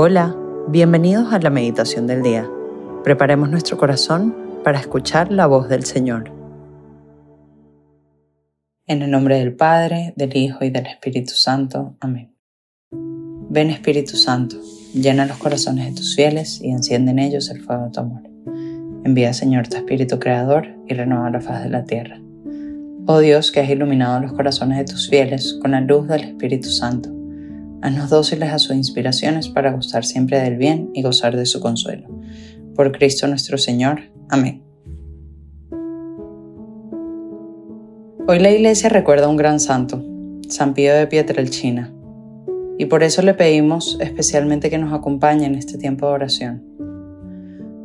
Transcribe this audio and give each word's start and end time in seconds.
Hola, 0.00 0.36
bienvenidos 0.68 1.32
a 1.32 1.40
la 1.40 1.50
meditación 1.50 2.06
del 2.06 2.22
día. 2.22 2.48
Preparemos 3.02 3.50
nuestro 3.50 3.76
corazón 3.76 4.32
para 4.62 4.78
escuchar 4.78 5.32
la 5.32 5.48
voz 5.48 5.68
del 5.68 5.84
Señor. 5.84 6.30
En 8.86 9.02
el 9.02 9.10
nombre 9.10 9.40
del 9.40 9.56
Padre, 9.56 10.14
del 10.14 10.36
Hijo 10.36 10.64
y 10.64 10.70
del 10.70 10.86
Espíritu 10.86 11.34
Santo. 11.34 11.96
Amén. 11.98 12.32
Ven 12.92 13.70
Espíritu 13.70 14.16
Santo, 14.16 14.54
llena 14.94 15.26
los 15.26 15.38
corazones 15.38 15.86
de 15.86 15.96
tus 15.96 16.14
fieles 16.14 16.60
y 16.62 16.70
enciende 16.70 17.10
en 17.10 17.18
ellos 17.18 17.50
el 17.50 17.60
fuego 17.60 17.86
de 17.86 17.90
tu 17.90 17.98
amor. 17.98 18.22
Envía 19.02 19.32
Señor 19.32 19.66
tu 19.66 19.78
Espíritu 19.78 20.20
Creador 20.20 20.68
y 20.86 20.94
renueva 20.94 21.28
la 21.28 21.40
faz 21.40 21.64
de 21.64 21.70
la 21.70 21.82
tierra. 21.82 22.20
Oh 23.08 23.18
Dios 23.18 23.50
que 23.50 23.58
has 23.58 23.68
iluminado 23.68 24.20
los 24.20 24.32
corazones 24.32 24.78
de 24.78 24.84
tus 24.84 25.08
fieles 25.08 25.58
con 25.60 25.72
la 25.72 25.80
luz 25.80 26.06
del 26.06 26.22
Espíritu 26.22 26.68
Santo 26.68 27.17
Haznos 27.80 28.10
dóciles 28.10 28.50
a 28.50 28.58
sus 28.58 28.74
inspiraciones 28.74 29.48
para 29.48 29.70
gustar 29.70 30.04
siempre 30.04 30.40
del 30.40 30.56
bien 30.56 30.90
y 30.94 31.02
gozar 31.02 31.36
de 31.36 31.46
su 31.46 31.60
consuelo. 31.60 32.08
Por 32.74 32.90
Cristo 32.90 33.28
nuestro 33.28 33.56
Señor. 33.56 34.00
Amén. 34.28 34.64
Hoy 38.26 38.40
la 38.40 38.50
iglesia 38.50 38.88
recuerda 38.88 39.26
a 39.26 39.28
un 39.28 39.36
gran 39.36 39.60
santo, 39.60 40.04
San 40.48 40.74
Pío 40.74 40.92
de 40.92 41.06
Pietrelcina, 41.06 41.94
y 42.78 42.86
por 42.86 43.04
eso 43.04 43.22
le 43.22 43.34
pedimos 43.34 43.96
especialmente 44.00 44.70
que 44.70 44.78
nos 44.78 44.92
acompañe 44.92 45.46
en 45.46 45.54
este 45.54 45.78
tiempo 45.78 46.08
de 46.08 46.12
oración. 46.12 46.64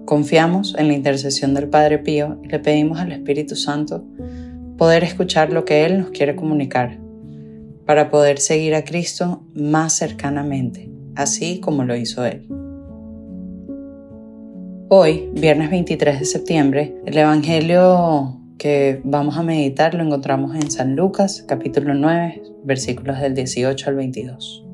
Confiamos 0.06 0.76
en 0.78 0.88
la 0.88 0.96
intercesión 0.96 1.54
del 1.54 1.70
Padre 1.70 2.00
Pío 2.00 2.40
y 2.44 2.48
le 2.48 2.60
pedimos 2.60 3.00
al 3.00 3.12
Espíritu 3.12 3.56
Santo 3.56 4.04
poder 4.76 5.04
escuchar 5.04 5.54
lo 5.54 5.66
que 5.66 5.86
Él 5.86 6.00
nos 6.00 6.10
quiere 6.10 6.36
comunicar 6.36 7.03
para 7.86 8.10
poder 8.10 8.40
seguir 8.40 8.76
a 8.76 8.84
Cristo 8.84 9.44
más 9.53 9.94
cercanamente, 9.94 10.89
así 11.16 11.59
como 11.59 11.84
lo 11.84 11.95
hizo 11.95 12.26
Él. 12.26 12.48
Hoy, 14.89 15.30
viernes 15.34 15.72
23 15.72 16.20
de 16.20 16.26
septiembre, 16.26 16.95
el 17.06 17.17
Evangelio 17.17 18.39
que 18.58 19.02
vamos 19.04 19.38
a 19.38 19.44
meditar 19.44 19.95
lo 19.95 20.04
encontramos 20.04 20.56
en 20.56 20.70
San 20.70 20.95
Lucas, 20.95 21.44
capítulo 21.48 21.94
9, 21.94 22.44
versículos 22.64 23.20
del 23.20 23.34
18 23.34 23.89
al 23.89 23.95
22. 23.95 24.66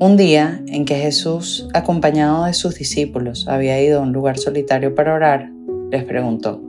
Un 0.00 0.16
día 0.16 0.62
en 0.66 0.84
que 0.84 0.96
Jesús, 0.96 1.68
acompañado 1.72 2.44
de 2.44 2.52
sus 2.52 2.74
discípulos, 2.74 3.46
había 3.48 3.80
ido 3.80 4.00
a 4.00 4.02
un 4.02 4.12
lugar 4.12 4.36
solitario 4.36 4.94
para 4.94 5.14
orar, 5.14 5.50
les 5.90 6.04
preguntó, 6.04 6.60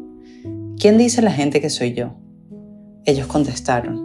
¿quién 0.79 0.97
dice 0.97 1.23
la 1.23 1.31
gente 1.31 1.59
que 1.59 1.71
soy 1.71 1.93
yo? 1.93 2.13
Ellos 3.03 3.25
contestaron, 3.25 4.04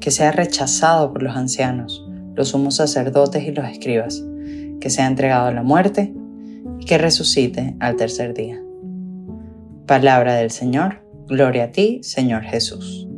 que 0.00 0.10
sea 0.10 0.32
rechazado 0.32 1.12
por 1.12 1.22
los 1.22 1.36
ancianos, 1.36 2.06
los 2.34 2.48
sumos 2.48 2.76
sacerdotes 2.76 3.44
y 3.44 3.52
los 3.52 3.68
escribas, 3.68 4.24
que 4.80 4.90
sea 4.90 5.06
entregado 5.06 5.46
a 5.46 5.52
la 5.52 5.62
muerte 5.62 6.14
y 6.78 6.84
que 6.84 6.98
resucite 6.98 7.76
al 7.80 7.96
tercer 7.96 8.34
día. 8.34 8.60
Palabra 9.86 10.34
del 10.34 10.50
Señor, 10.50 11.02
gloria 11.28 11.64
a 11.64 11.72
ti, 11.72 12.00
Señor 12.02 12.42
Jesús. 12.42 13.08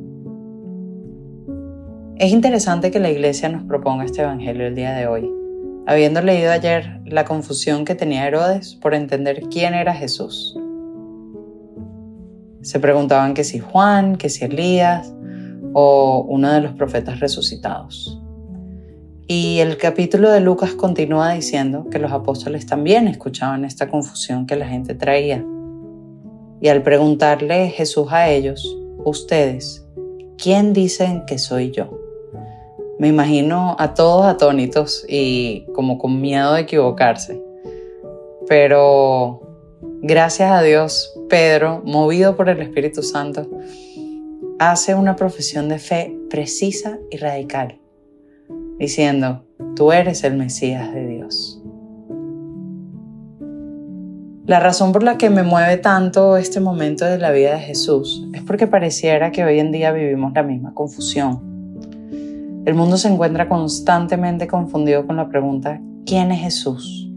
Es 2.17 2.33
interesante 2.33 2.91
que 2.91 2.99
la 2.99 3.11
Iglesia 3.11 3.49
nos 3.49 3.63
proponga 3.63 4.05
este 4.05 4.23
Evangelio 4.23 4.67
el 4.67 4.75
día 4.75 4.93
de 4.93 5.07
hoy, 5.07 5.31
habiendo 5.87 6.21
leído 6.21 6.51
ayer 6.51 7.01
la 7.05 7.25
confusión 7.25 7.85
que 7.85 7.95
tenía 7.95 8.27
Herodes 8.27 8.75
por 8.75 8.95
entender 8.95 9.43
quién 9.51 9.75
era 9.75 9.95
Jesús. 9.95 10.59
Se 12.63 12.81
preguntaban 12.81 13.35
que 13.35 13.45
si 13.45 13.61
Juan, 13.61 14.17
que 14.17 14.29
si 14.29 14.45
Elías, 14.45 15.15
o 15.73 16.25
uno 16.29 16.53
de 16.53 16.61
los 16.61 16.73
profetas 16.73 17.21
resucitados. 17.21 18.21
Y 19.27 19.59
el 19.59 19.77
capítulo 19.77 20.31
de 20.31 20.41
Lucas 20.41 20.73
continúa 20.73 21.35
diciendo 21.35 21.87
que 21.91 21.99
los 21.99 22.13
apóstoles 22.13 22.65
también 22.65 23.09
escuchaban 23.09 23.67
esta 23.67 23.91
confusión 23.91 24.47
que 24.47 24.57
la 24.57 24.67
gente 24.67 24.95
traía. 24.95 25.45
Y 26.63 26.69
al 26.69 26.83
preguntarle 26.83 27.69
Jesús 27.69 28.09
a 28.11 28.31
ellos, 28.31 28.79
ustedes, 29.05 29.87
¿quién 30.39 30.73
dicen 30.73 31.25
que 31.27 31.37
soy 31.37 31.73
yo? 31.73 31.91
Me 32.99 33.09
imagino 33.09 33.77
a 33.79 33.93
todos 33.93 34.25
atónitos 34.25 35.05
y 35.07 35.67
como 35.75 35.99
con 35.99 36.21
miedo 36.23 36.55
de 36.55 36.63
equivocarse. 36.63 37.41
Pero 38.49 39.43
gracias 40.01 40.51
a 40.51 40.63
Dios, 40.63 41.13
Pedro, 41.29 41.83
movido 41.85 42.35
por 42.35 42.49
el 42.49 42.61
Espíritu 42.63 43.03
Santo, 43.03 43.47
hace 44.59 44.95
una 44.95 45.15
profesión 45.15 45.69
de 45.69 45.79
fe 45.79 46.17
precisa 46.29 46.99
y 47.11 47.17
radical, 47.17 47.81
diciendo, 48.79 49.45
tú 49.77 49.93
eres 49.93 50.25
el 50.25 50.37
Mesías 50.37 50.93
de 50.93 51.07
Dios. 51.07 51.63
La 54.47 54.61
razón 54.61 54.93
por 54.93 55.03
la 55.03 55.19
que 55.19 55.31
me 55.31 55.43
mueve 55.43 55.77
tanto 55.77 56.37
este 56.37 56.59
momento 56.59 57.05
de 57.05 57.19
la 57.19 57.31
vida 57.31 57.53
de 57.53 57.61
Jesús 57.61 58.27
es 58.33 58.43
porque 58.43 58.67
pareciera 58.67 59.31
que 59.31 59.45
hoy 59.45 59.59
en 59.59 59.71
día 59.71 59.93
vivimos 59.93 60.33
la 60.35 60.43
misma 60.43 60.75
confusión. 60.75 62.63
El 62.65 62.75
mundo 62.75 62.97
se 62.97 63.09
encuentra 63.09 63.49
constantemente 63.49 64.47
confundido 64.47 65.07
con 65.07 65.17
la 65.17 65.29
pregunta, 65.29 65.81
¿quién 66.05 66.33
es 66.33 66.41
Jesús? 66.41 67.09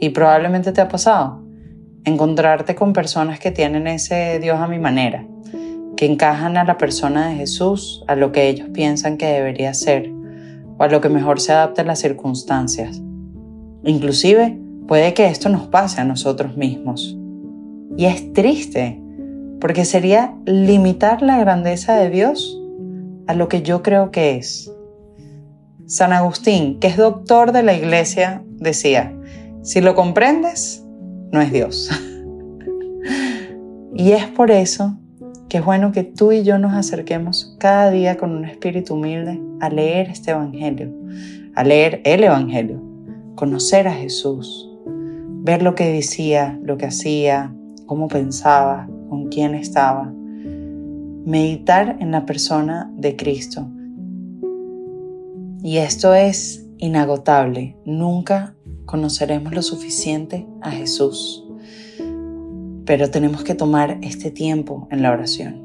Y 0.00 0.10
probablemente 0.10 0.72
te 0.72 0.80
ha 0.80 0.88
pasado 0.88 1.42
encontrarte 2.04 2.74
con 2.74 2.92
personas 2.92 3.38
que 3.38 3.52
tienen 3.52 3.86
ese 3.86 4.40
Dios 4.40 4.58
a 4.58 4.66
mi 4.66 4.80
manera, 4.80 5.24
que 6.02 6.06
encajan 6.06 6.56
a 6.56 6.64
la 6.64 6.78
persona 6.78 7.28
de 7.28 7.36
Jesús, 7.36 8.02
a 8.08 8.16
lo 8.16 8.32
que 8.32 8.48
ellos 8.48 8.70
piensan 8.70 9.16
que 9.16 9.26
debería 9.26 9.72
ser 9.72 10.10
o 10.76 10.82
a 10.82 10.88
lo 10.88 11.00
que 11.00 11.08
mejor 11.08 11.38
se 11.38 11.52
adapta 11.52 11.82
a 11.82 11.84
las 11.84 12.00
circunstancias. 12.00 13.00
Inclusive 13.84 14.58
puede 14.88 15.14
que 15.14 15.26
esto 15.26 15.48
nos 15.48 15.68
pase 15.68 16.00
a 16.00 16.04
nosotros 16.04 16.56
mismos. 16.56 17.16
Y 17.96 18.06
es 18.06 18.32
triste, 18.32 19.00
porque 19.60 19.84
sería 19.84 20.34
limitar 20.44 21.22
la 21.22 21.38
grandeza 21.38 21.94
de 21.94 22.10
Dios 22.10 22.60
a 23.28 23.34
lo 23.34 23.46
que 23.46 23.62
yo 23.62 23.84
creo 23.84 24.10
que 24.10 24.38
es. 24.38 24.74
San 25.86 26.12
Agustín, 26.12 26.80
que 26.80 26.88
es 26.88 26.96
doctor 26.96 27.52
de 27.52 27.62
la 27.62 27.74
iglesia, 27.74 28.42
decía, 28.56 29.16
si 29.62 29.80
lo 29.80 29.94
comprendes, 29.94 30.84
no 31.30 31.40
es 31.40 31.52
Dios. 31.52 31.92
y 33.94 34.10
es 34.10 34.26
por 34.26 34.50
eso 34.50 34.98
que 35.52 35.58
es 35.58 35.64
bueno 35.66 35.92
que 35.92 36.02
tú 36.02 36.32
y 36.32 36.44
yo 36.44 36.56
nos 36.56 36.72
acerquemos 36.72 37.54
cada 37.58 37.90
día 37.90 38.16
con 38.16 38.30
un 38.34 38.46
espíritu 38.46 38.94
humilde 38.94 39.38
a 39.60 39.68
leer 39.68 40.08
este 40.08 40.30
Evangelio, 40.30 40.90
a 41.54 41.62
leer 41.62 42.00
el 42.06 42.24
Evangelio, 42.24 42.82
conocer 43.34 43.86
a 43.86 43.92
Jesús, 43.92 44.66
ver 45.42 45.62
lo 45.62 45.74
que 45.74 45.92
decía, 45.92 46.58
lo 46.62 46.78
que 46.78 46.86
hacía, 46.86 47.54
cómo 47.84 48.08
pensaba, 48.08 48.88
con 49.10 49.28
quién 49.28 49.54
estaba, 49.54 50.10
meditar 51.26 51.98
en 52.00 52.12
la 52.12 52.24
persona 52.24 52.90
de 52.96 53.14
Cristo. 53.14 53.68
Y 55.62 55.76
esto 55.76 56.14
es 56.14 56.66
inagotable, 56.78 57.76
nunca 57.84 58.54
conoceremos 58.86 59.52
lo 59.52 59.60
suficiente 59.60 60.46
a 60.62 60.70
Jesús 60.70 61.46
pero 62.84 63.10
tenemos 63.10 63.44
que 63.44 63.54
tomar 63.54 63.98
este 64.02 64.30
tiempo 64.30 64.88
en 64.90 65.02
la 65.02 65.12
oración. 65.12 65.60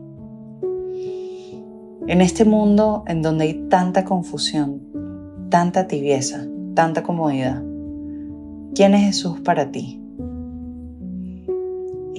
En 2.07 2.21
este 2.21 2.45
mundo 2.45 3.03
en 3.07 3.21
donde 3.21 3.45
hay 3.45 3.53
tanta 3.69 4.05
confusión, 4.05 4.81
tanta 5.49 5.87
tibieza, 5.87 6.45
tanta 6.73 7.03
comodidad, 7.03 7.61
¿quién 8.73 8.93
es 8.93 9.05
Jesús 9.05 9.39
para 9.41 9.71
ti? 9.71 10.01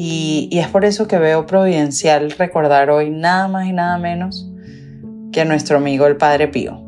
Y, 0.00 0.48
es 0.52 0.68
por 0.68 0.84
eso 0.84 1.08
que 1.08 1.18
veo 1.18 1.44
providencial 1.46 2.30
recordar 2.30 2.88
hoy 2.88 3.10
nada 3.10 3.48
más 3.48 3.66
y 3.66 3.72
nada 3.72 3.98
menos 3.98 4.48
que 5.32 5.40
a 5.40 5.44
nuestro 5.44 5.78
amigo 5.78 6.06
el 6.06 6.16
Padre 6.16 6.46
Pío. 6.46 6.80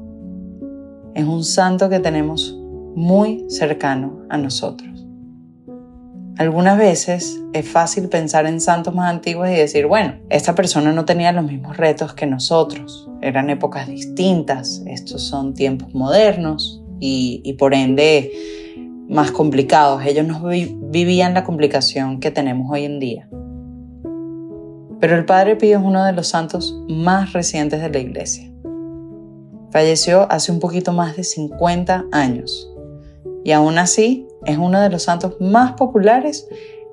Es 1.15 1.25
un 1.25 1.43
santo 1.43 1.89
que 1.89 1.99
tenemos 1.99 2.57
muy 2.95 3.47
cercano 3.49 4.21
a 4.29 4.39
nosotros. 4.39 4.90
Algunas 6.41 6.79
veces 6.79 7.39
es 7.53 7.69
fácil 7.69 8.09
pensar 8.09 8.47
en 8.47 8.63
santos 8.63 8.95
más 8.95 9.11
antiguos 9.11 9.51
y 9.51 9.57
decir, 9.57 9.85
bueno, 9.85 10.15
esta 10.31 10.55
persona 10.55 10.91
no 10.91 11.05
tenía 11.05 11.33
los 11.33 11.45
mismos 11.45 11.77
retos 11.77 12.15
que 12.15 12.25
nosotros, 12.25 13.11
eran 13.21 13.51
épocas 13.51 13.87
distintas, 13.87 14.83
estos 14.87 15.21
son 15.21 15.53
tiempos 15.53 15.93
modernos 15.93 16.83
y, 16.99 17.55
por 17.59 17.75
ende 17.75 18.33
más 19.07 19.33
complicados. 19.33 20.03
Ellos 20.07 20.27
no 20.27 20.43
vivían 20.47 21.35
la 21.35 21.45
complicación 21.45 22.21
que 22.21 22.31
tenemos 22.31 22.73
hoy 22.73 22.87
en 22.87 23.01
día. 23.01 23.29
Pero 24.99 25.17
el 25.17 25.27
Padre 25.27 25.57
Pío 25.57 25.79
es 25.79 25.85
uno 25.85 26.07
de 26.07 26.15
los 26.15 26.29
santos 26.29 26.75
más 26.89 27.35
recientes 27.35 27.83
de 27.83 27.91
la 27.91 27.99
Iglesia. 27.99 28.51
Falleció 29.73 30.27
hace 30.33 30.53
un 30.53 30.59
poquito 30.59 30.95
más 30.95 31.19
de 31.19 31.25
50 31.25 32.07
años 32.13 32.73
y 33.45 33.53
aún 33.53 33.77
así 33.77 34.27
es 34.51 34.59
uno 34.59 34.81
de 34.81 34.91
los 34.91 35.05
santos 35.05 35.37
más 35.41 35.73
populares 35.73 36.49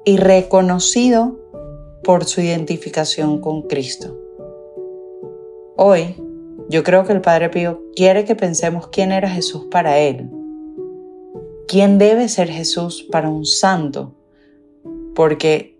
y 0.05 0.17
reconocido 0.17 1.37
por 2.03 2.25
su 2.25 2.41
identificación 2.41 3.41
con 3.41 3.63
Cristo. 3.63 4.17
Hoy, 5.75 6.15
yo 6.69 6.83
creo 6.83 7.05
que 7.05 7.13
el 7.13 7.21
Padre 7.21 7.49
Pío 7.49 7.81
quiere 7.95 8.25
que 8.25 8.35
pensemos 8.35 8.87
quién 8.87 9.11
era 9.11 9.29
Jesús 9.29 9.67
para 9.69 9.99
él. 9.99 10.29
¿Quién 11.67 11.97
debe 11.97 12.29
ser 12.29 12.49
Jesús 12.49 13.05
para 13.11 13.29
un 13.29 13.45
santo? 13.45 14.15
Porque 15.15 15.77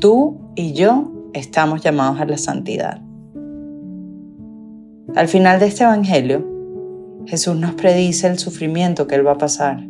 tú 0.00 0.52
y 0.54 0.72
yo 0.72 1.12
estamos 1.32 1.82
llamados 1.82 2.20
a 2.20 2.26
la 2.26 2.38
santidad. 2.38 3.00
Al 5.14 5.28
final 5.28 5.58
de 5.58 5.66
este 5.66 5.84
Evangelio, 5.84 6.46
Jesús 7.26 7.56
nos 7.56 7.74
predice 7.74 8.26
el 8.26 8.38
sufrimiento 8.38 9.06
que 9.06 9.16
Él 9.16 9.26
va 9.26 9.32
a 9.32 9.38
pasar, 9.38 9.86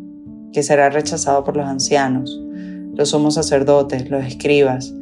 que 0.56 0.62
será 0.62 0.88
rechazado 0.88 1.44
por 1.44 1.54
los 1.54 1.66
ancianos, 1.66 2.40
los 2.94 3.10
somos 3.10 3.34
sacerdotes, 3.34 4.08
los 4.08 4.24
escribas, 4.24 4.94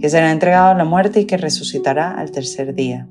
que 0.00 0.10
será 0.10 0.32
entregado 0.32 0.70
a 0.70 0.74
la 0.74 0.84
muerte 0.84 1.20
y 1.20 1.24
que 1.24 1.36
resucitará 1.36 2.18
al 2.18 2.32
tercer 2.32 2.74
día. 2.74 3.06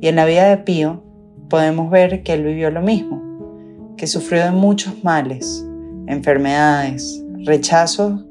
Y 0.00 0.08
en 0.08 0.16
la 0.16 0.24
vida 0.24 0.48
de 0.48 0.56
Pío 0.56 1.04
podemos 1.48 1.92
ver 1.92 2.24
que 2.24 2.32
Él 2.32 2.42
vivió 2.42 2.72
lo 2.72 2.82
mismo, 2.82 3.94
que 3.96 4.08
sufrió 4.08 4.42
de 4.42 4.50
muchos 4.50 5.04
males, 5.04 5.64
enfermedades, 6.08 7.22
rechazos, 7.44 8.26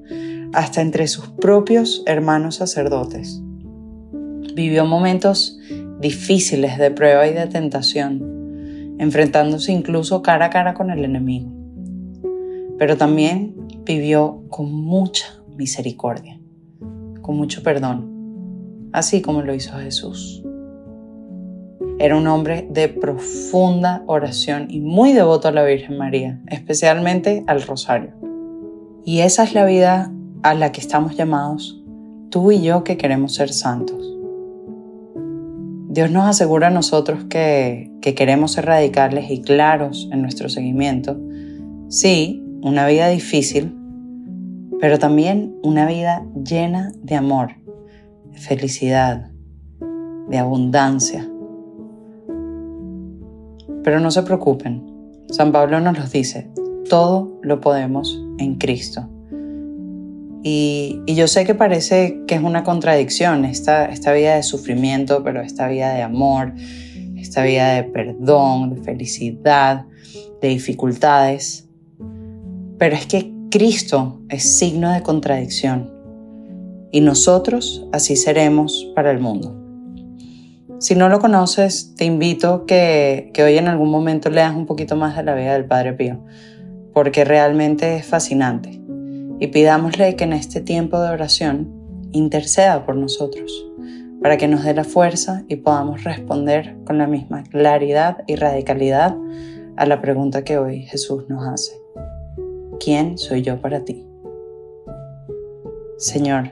hasta 0.51 0.81
entre 0.81 1.07
sus 1.07 1.29
propios 1.29 2.03
hermanos 2.05 2.55
sacerdotes 2.55 3.41
vivió 4.53 4.85
momentos 4.85 5.57
difíciles 6.01 6.77
de 6.77 6.91
prueba 6.91 7.25
y 7.25 7.33
de 7.33 7.47
tentación, 7.47 8.95
enfrentándose 8.99 9.71
incluso 9.71 10.21
cara 10.21 10.47
a 10.47 10.49
cara 10.49 10.73
con 10.73 10.89
el 10.91 11.05
enemigo. 11.05 11.54
Pero 12.77 12.97
también 12.97 13.55
vivió 13.85 14.43
con 14.49 14.71
mucha 14.71 15.25
misericordia, 15.55 16.39
con 17.21 17.37
mucho 17.37 17.63
perdón, 17.63 18.89
así 18.91 19.21
como 19.21 19.41
lo 19.41 19.53
hizo 19.53 19.77
Jesús. 19.77 20.43
Era 21.97 22.17
un 22.17 22.27
hombre 22.27 22.67
de 22.69 22.89
profunda 22.89 24.03
oración 24.05 24.67
y 24.69 24.81
muy 24.81 25.13
devoto 25.13 25.47
a 25.47 25.51
la 25.51 25.63
Virgen 25.63 25.97
María, 25.97 26.41
especialmente 26.47 27.43
al 27.47 27.61
rosario. 27.61 28.13
Y 29.05 29.19
esa 29.19 29.43
es 29.43 29.53
la 29.53 29.65
vida 29.65 30.11
a 30.43 30.53
la 30.53 30.71
que 30.71 30.81
estamos 30.81 31.15
llamados 31.15 31.81
tú 32.29 32.51
y 32.51 32.61
yo 32.61 32.83
que 32.83 32.97
queremos 32.97 33.33
ser 33.33 33.49
santos. 33.49 34.15
Dios 35.87 36.11
nos 36.11 36.25
asegura 36.25 36.67
a 36.67 36.71
nosotros 36.71 37.23
que, 37.29 37.91
queremos 38.01 38.51
ser 38.51 38.65
radicales 38.65 39.31
y 39.31 39.41
claros 39.41 40.09
en 40.11 40.21
nuestro 40.21 40.49
seguimiento. 40.49 41.17
Sí, 41.87 42.44
una 42.65 42.87
vida 42.87 43.09
difícil, 43.09 43.77
pero 44.81 44.97
también 44.97 45.55
una 45.61 45.85
vida 45.85 46.25
llena 46.33 46.91
de 47.03 47.13
amor, 47.13 47.51
de 48.31 48.39
felicidad, 48.39 49.29
de 50.27 50.37
abundancia. 50.39 51.29
Pero 53.83 53.99
no 53.99 54.09
se 54.09 54.23
preocupen, 54.23 54.83
San 55.29 55.51
Pablo 55.51 55.79
nos 55.79 55.95
los 55.95 56.11
dice, 56.11 56.49
todo 56.89 57.39
lo 57.43 57.61
podemos 57.61 58.19
en 58.39 58.55
Cristo. 58.55 59.07
Y, 60.41 61.03
yo 61.05 61.27
sé 61.27 61.45
que 61.45 61.53
parece 61.53 62.21
que 62.25 62.33
es 62.33 62.41
una 62.41 62.63
contradicción 62.63 63.45
esta, 63.45 63.85
esta 63.85 64.11
vida 64.11 64.37
de 64.37 64.41
sufrimiento, 64.41 65.23
pero 65.23 65.41
esta 65.41 65.67
vida 65.67 65.93
de 65.93 66.01
amor, 66.01 66.55
esta 67.15 67.43
vida 67.43 67.75
de 67.75 67.83
perdón, 67.83 68.73
de 68.73 68.81
felicidad, 68.81 69.85
de 70.41 70.47
dificultades. 70.47 71.69
Pero 72.77 72.95
es 72.95 73.05
que 73.05 73.31
Cristo 73.49 74.21
es 74.29 74.57
signo 74.57 74.91
de 74.91 75.01
contradicción 75.01 75.91
y 76.91 77.01
nosotros 77.01 77.87
así 77.93 78.15
seremos 78.15 78.91
para 78.95 79.11
el 79.11 79.19
mundo. 79.19 79.61
Si 80.79 80.93
no 80.93 81.07
lo 81.07 81.19
conoces, 81.19 81.95
te 81.95 82.03
invito 82.03 82.65
que, 82.65 83.31
que 83.33 83.43
hoy 83.43 83.57
en 83.57 83.69
algún 83.69 83.89
momento 83.89 84.29
leas 84.29 84.55
un 84.55 84.65
poquito 84.65 84.97
más 84.97 85.15
de 85.15 85.23
la 85.23 85.35
vida 85.35 85.53
del 85.53 85.65
Padre 85.65 85.93
Pío, 85.93 86.19
porque 86.93 87.23
realmente 87.23 87.95
es 87.95 88.05
fascinante 88.05 88.81
y 89.39 89.47
pidámosle 89.47 90.15
que 90.15 90.25
en 90.25 90.33
este 90.33 90.61
tiempo 90.61 90.99
de 90.99 91.09
oración 91.09 91.71
interceda 92.11 92.85
por 92.85 92.95
nosotros, 92.95 93.67
para 94.21 94.37
que 94.37 94.47
nos 94.47 94.63
dé 94.63 94.73
la 94.73 94.83
fuerza 94.83 95.43
y 95.47 95.57
podamos 95.57 96.03
responder 96.03 96.77
con 96.85 96.97
la 96.97 97.07
misma 97.07 97.43
claridad 97.43 98.23
y 98.27 98.35
radicalidad 98.35 99.15
a 99.77 99.85
la 99.85 100.01
pregunta 100.01 100.43
que 100.43 100.57
hoy 100.57 100.83
Jesús 100.83 101.25
nos 101.29 101.47
hace. 101.47 101.84
¿Quién 102.79 103.17
soy 103.17 103.41
yo 103.41 103.59
para 103.61 103.85
ti? 103.85 104.05
Señor, 105.97 106.51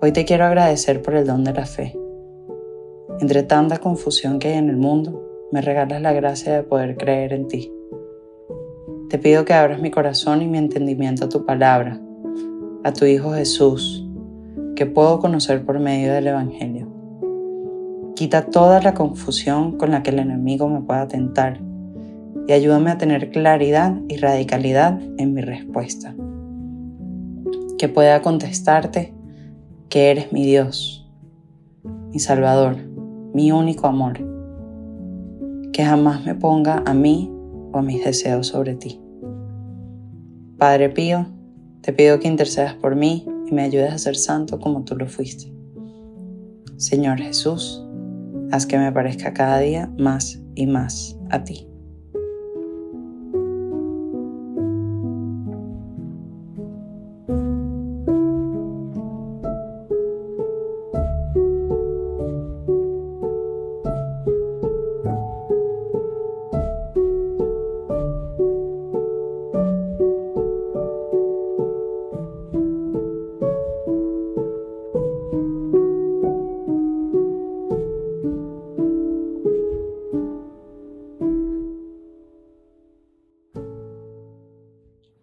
hoy 0.00 0.12
te 0.12 0.24
quiero 0.24 0.44
agradecer 0.44 1.02
por 1.02 1.14
el 1.14 1.26
don 1.26 1.44
de 1.44 1.52
la 1.52 1.66
fe. 1.66 1.96
Entre 3.20 3.42
tanta 3.42 3.78
confusión 3.78 4.38
que 4.38 4.48
hay 4.48 4.58
en 4.58 4.70
el 4.70 4.76
mundo, 4.76 5.22
me 5.52 5.60
regalas 5.60 6.00
la 6.00 6.12
gracia 6.12 6.54
de 6.54 6.62
poder 6.62 6.96
creer 6.96 7.32
en 7.34 7.46
ti. 7.46 7.72
Te 9.10 9.18
pido 9.18 9.44
que 9.44 9.52
abras 9.52 9.80
mi 9.80 9.90
corazón 9.90 10.40
y 10.40 10.46
mi 10.46 10.58
entendimiento 10.58 11.26
a 11.26 11.28
tu 11.28 11.44
palabra, 11.44 12.00
a 12.84 12.92
tu 12.92 13.04
Hijo 13.04 13.32
Jesús, 13.32 14.06
que 14.76 14.86
puedo 14.86 15.18
conocer 15.20 15.64
por 15.64 15.78
medio 15.78 16.12
del 16.12 16.28
Evangelio. 16.28 16.88
Quita 18.14 18.46
toda 18.46 18.80
la 18.80 18.94
confusión 18.94 19.76
con 19.76 19.90
la 19.90 20.02
que 20.02 20.10
el 20.10 20.20
enemigo 20.20 20.68
me 20.68 20.80
pueda 20.80 21.06
tentar 21.06 21.60
y 22.48 22.52
ayúdame 22.52 22.90
a 22.90 22.96
tener 22.96 23.30
claridad 23.30 24.00
y 24.08 24.16
radicalidad 24.16 24.98
en 25.18 25.34
mi 25.34 25.42
respuesta. 25.42 26.16
Que 27.76 27.90
pueda 27.90 28.22
contestarte 28.22 29.12
que 29.90 30.10
eres 30.10 30.32
mi 30.32 30.46
Dios, 30.46 31.06
mi 31.84 32.18
Salvador, 32.18 32.76
mi 33.34 33.52
único 33.52 33.86
amor. 33.86 34.18
Que 35.74 35.84
jamás 35.84 36.24
me 36.24 36.34
ponga 36.34 36.82
a 36.86 36.94
mí 36.94 37.30
o 37.72 37.82
mis 37.82 38.02
deseos 38.02 38.46
sobre 38.46 38.74
ti. 38.74 38.98
Padre 40.56 40.88
Pío, 40.88 41.26
te 41.82 41.92
pido 41.92 42.18
que 42.18 42.28
intercedas 42.28 42.72
por 42.72 42.96
mí 42.96 43.26
y 43.46 43.52
me 43.54 43.62
ayudes 43.62 43.92
a 43.92 43.98
ser 43.98 44.16
santo 44.16 44.58
como 44.58 44.84
tú 44.84 44.96
lo 44.96 45.06
fuiste. 45.06 45.52
Señor 46.78 47.18
Jesús, 47.18 47.84
haz 48.50 48.64
que 48.64 48.78
me 48.78 48.90
parezca 48.90 49.34
cada 49.34 49.58
día 49.58 49.92
más 49.98 50.40
y 50.54 50.66
más 50.66 51.18
a 51.28 51.44
ti. 51.44 51.67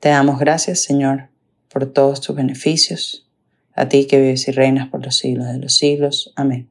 Te 0.05 0.09
damos 0.09 0.37
gracias, 0.37 0.83
Señor, 0.83 1.29
por 1.67 1.87
todos 1.87 2.21
tus 2.21 2.35
beneficios, 2.35 3.27
a 3.73 3.89
ti 3.89 4.05
que 4.05 4.21
vives 4.21 4.47
y 4.47 4.51
reinas 4.51 4.89
por 4.89 5.03
los 5.03 5.15
siglos 5.15 5.47
de 5.47 5.57
los 5.57 5.77
siglos. 5.77 6.31
Amén. 6.35 6.69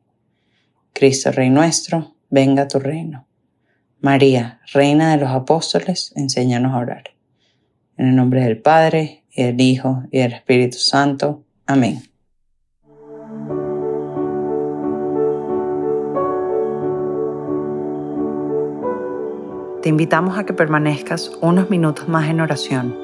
Cristo, 0.92 1.32
Rey 1.32 1.50
nuestro, 1.50 2.14
venga 2.30 2.68
tu 2.68 2.78
reino. 2.78 3.26
María, 3.98 4.60
Reina 4.72 5.10
de 5.10 5.16
los 5.16 5.30
Apóstoles, 5.30 6.12
enséñanos 6.14 6.74
a 6.74 6.78
orar. 6.78 7.02
En 7.96 8.06
el 8.06 8.14
nombre 8.14 8.44
del 8.44 8.62
Padre, 8.62 9.24
y 9.32 9.42
del 9.42 9.60
Hijo, 9.60 10.04
y 10.12 10.18
del 10.20 10.34
Espíritu 10.34 10.78
Santo. 10.78 11.42
Amén. 11.66 12.04
Te 19.82 19.88
invitamos 19.88 20.38
a 20.38 20.46
que 20.46 20.52
permanezcas 20.52 21.32
unos 21.42 21.68
minutos 21.68 22.08
más 22.08 22.30
en 22.30 22.40
oración 22.40 23.03